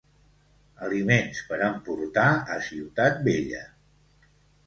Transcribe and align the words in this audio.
Aliments 0.87 1.41
per 1.49 1.59
emportar 1.65 2.25
a 2.55 2.57
Ciutat 2.69 3.23
Vella. 3.27 3.61